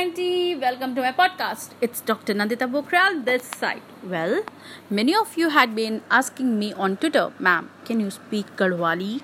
humanity, 0.00 0.56
welcome 0.56 0.94
to 0.94 1.02
my 1.02 1.12
podcast. 1.12 1.72
It's 1.82 2.00
Dr. 2.00 2.32
Nandita 2.32 2.66
Bokral 2.74 3.22
this 3.26 3.44
side. 3.44 3.82
Well, 4.02 4.44
many 4.88 5.14
of 5.14 5.36
you 5.36 5.50
had 5.50 5.74
been 5.74 6.00
asking 6.10 6.58
me 6.58 6.72
on 6.72 6.96
Twitter, 6.96 7.32
ma'am, 7.38 7.68
can 7.84 8.00
you 8.00 8.10
speak 8.10 8.46
Garhwali? 8.56 9.20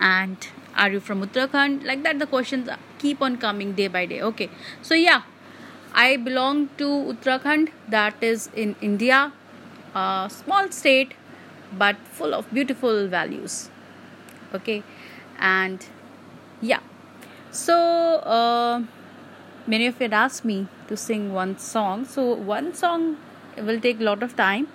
And 0.00 0.48
are 0.76 0.90
you 0.90 0.98
from 0.98 1.24
Uttarakhand? 1.24 1.84
Like 1.84 2.02
that, 2.02 2.18
the 2.18 2.26
questions 2.26 2.68
keep 2.98 3.22
on 3.22 3.36
coming 3.36 3.74
day 3.74 3.86
by 3.86 4.06
day. 4.06 4.20
Okay, 4.20 4.50
so 4.82 4.94
yeah, 4.94 5.22
I 5.94 6.16
belong 6.16 6.70
to 6.78 6.84
Uttarakhand, 7.14 7.70
that 7.88 8.20
is 8.20 8.50
in 8.56 8.74
India, 8.80 9.32
a 9.94 10.28
small 10.28 10.68
state 10.72 11.14
but 11.72 11.96
full 12.10 12.34
of 12.34 12.52
beautiful 12.52 13.06
values. 13.06 13.70
Okay, 14.52 14.82
and 15.38 15.86
yeah, 16.60 16.80
so. 17.52 17.76
Uh, 18.38 18.82
many 19.74 19.86
of 19.86 20.00
you 20.00 20.04
had 20.08 20.14
asked 20.24 20.44
me 20.44 20.58
to 20.88 20.96
sing 20.96 21.32
one 21.32 21.58
song. 21.58 22.04
So 22.04 22.24
one 22.34 22.74
song 22.74 23.18
will 23.56 23.80
take 23.80 24.00
a 24.00 24.04
lot 24.04 24.22
of 24.22 24.36
time. 24.36 24.68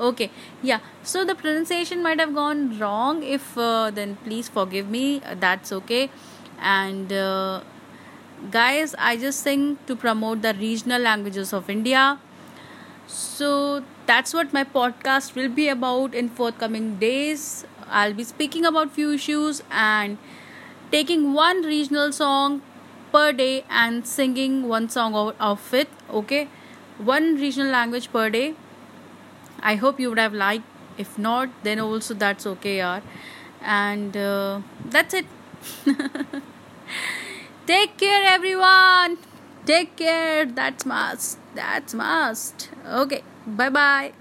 Okay. 0.09 0.29
Yeah. 0.61 0.79
So 1.03 1.23
the 1.25 1.35
pronunciation 1.35 2.03
might 2.03 2.19
have 2.19 2.33
gone 2.33 2.77
wrong. 2.79 3.23
If 3.23 3.57
uh, 3.57 3.91
then 3.91 4.17
please 4.23 4.49
forgive 4.49 4.89
me. 4.89 5.21
That's 5.39 5.71
okay. 5.71 6.09
And 6.59 7.11
uh, 7.13 7.61
guys 8.49 8.95
i 8.97 9.15
just 9.17 9.41
sing 9.41 9.77
to 9.87 9.95
promote 9.95 10.41
the 10.41 10.53
regional 10.55 11.01
languages 11.01 11.53
of 11.53 11.69
india. 11.69 12.19
So 13.07 13.83
that's 14.05 14.33
what 14.33 14.53
my 14.53 14.63
podcast 14.63 15.35
will 15.35 15.49
be 15.49 15.67
about 15.67 16.13
in 16.15 16.29
forthcoming 16.29 16.95
days. 16.97 17.65
I'll 17.89 18.13
be 18.13 18.23
speaking 18.23 18.65
about 18.65 18.91
few 18.91 19.11
issues 19.13 19.61
and 19.69 20.17
taking 20.91 21.33
one 21.33 21.61
regional 21.63 22.11
song 22.13 22.61
per 23.11 23.31
day 23.33 23.65
and 23.69 24.07
singing 24.07 24.67
one 24.69 24.89
song 24.89 25.15
of 25.39 25.73
it. 25.73 25.89
Okay? 26.09 26.47
One 26.97 27.35
regional 27.35 27.71
language 27.71 28.11
per 28.11 28.29
day 28.29 28.55
I 29.59 29.75
hope 29.75 29.99
you 29.99 30.09
would 30.09 30.19
have 30.19 30.33
liked. 30.33 30.65
If 30.97 31.17
not, 31.17 31.49
then 31.63 31.79
also 31.79 32.13
that's 32.13 32.45
okay, 32.45 32.77
yaar. 32.79 33.01
And 33.61 34.15
uh, 34.17 34.61
that's 34.85 35.13
it. 35.13 35.25
Take 37.67 37.97
care, 37.97 38.23
everyone. 38.25 39.17
Take 39.65 39.95
care. 39.95 40.45
That's 40.45 40.85
must. 40.85 41.39
That's 41.55 41.93
must. 41.93 42.69
Okay. 42.85 43.23
Bye 43.45 43.69
bye. 43.69 44.13